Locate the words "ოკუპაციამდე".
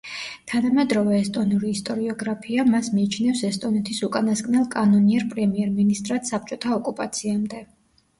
6.79-7.61